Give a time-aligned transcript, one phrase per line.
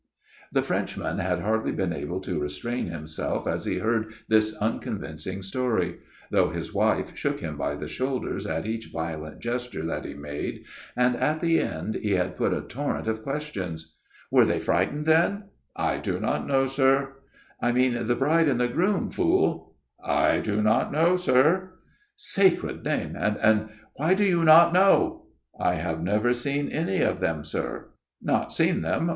[0.51, 5.99] "The Frenchman had hardly been able to restrain himself as he heard this unconvincing story;
[6.31, 10.63] though his wife shook him by the shoulders at each violent gesture that he made,
[10.95, 13.93] and at the end he had put a torrent of questions.
[14.31, 15.43] "'Were they frightened then?'
[15.77, 17.13] MY OWN TALE 293 "'I do not know, sir.'
[17.61, 21.73] "'I mean the bride and bridegroom, fool!'"' I do not know, sir.'
[22.15, 25.27] "'Sacred name and and why do you not know?'
[25.59, 27.89] "'I have never seen any of them, sir.'
[28.19, 29.09] "'Not seen them